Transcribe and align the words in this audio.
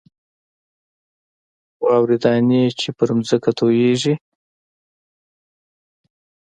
واورې 1.83 2.17
دانې 2.23 2.63
چې 2.79 2.89
پر 2.97 3.07
ځمکه 3.27 3.51
تویېږي. 3.59 4.13